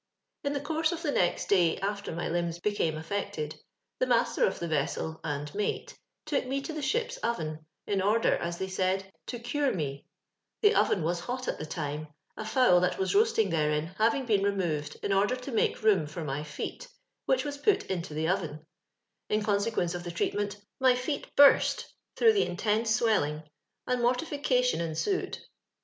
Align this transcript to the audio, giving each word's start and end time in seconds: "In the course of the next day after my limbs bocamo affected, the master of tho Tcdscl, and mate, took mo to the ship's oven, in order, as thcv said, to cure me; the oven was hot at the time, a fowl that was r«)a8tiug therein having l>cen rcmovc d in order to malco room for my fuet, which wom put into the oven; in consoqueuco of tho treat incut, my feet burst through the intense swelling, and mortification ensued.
"In 0.43 0.53
the 0.53 0.59
course 0.59 0.91
of 0.91 1.03
the 1.03 1.11
next 1.11 1.47
day 1.47 1.77
after 1.77 2.11
my 2.11 2.27
limbs 2.27 2.59
bocamo 2.59 2.97
affected, 2.97 3.59
the 3.99 4.07
master 4.07 4.45
of 4.47 4.57
tho 4.57 4.67
Tcdscl, 4.67 5.19
and 5.23 5.53
mate, 5.53 5.95
took 6.25 6.47
mo 6.47 6.59
to 6.59 6.73
the 6.73 6.81
ship's 6.81 7.17
oven, 7.17 7.63
in 7.85 8.01
order, 8.01 8.35
as 8.37 8.57
thcv 8.57 8.69
said, 8.71 9.11
to 9.27 9.37
cure 9.37 9.71
me; 9.71 10.07
the 10.63 10.73
oven 10.73 11.03
was 11.03 11.19
hot 11.19 11.47
at 11.47 11.59
the 11.59 11.67
time, 11.67 12.07
a 12.35 12.43
fowl 12.43 12.79
that 12.81 12.97
was 12.97 13.13
r«)a8tiug 13.13 13.51
therein 13.51 13.91
having 13.99 14.25
l>cen 14.25 14.41
rcmovc 14.41 14.93
d 14.93 14.99
in 15.03 15.13
order 15.13 15.35
to 15.35 15.51
malco 15.51 15.83
room 15.83 16.07
for 16.07 16.23
my 16.23 16.41
fuet, 16.43 16.87
which 17.27 17.45
wom 17.45 17.53
put 17.61 17.83
into 17.85 18.15
the 18.15 18.27
oven; 18.27 18.65
in 19.29 19.43
consoqueuco 19.43 19.93
of 19.93 20.03
tho 20.03 20.09
treat 20.09 20.33
incut, 20.33 20.57
my 20.79 20.95
feet 20.95 21.27
burst 21.35 21.93
through 22.15 22.33
the 22.33 22.47
intense 22.47 22.89
swelling, 22.89 23.43
and 23.85 24.01
mortification 24.01 24.81
ensued. 24.81 25.37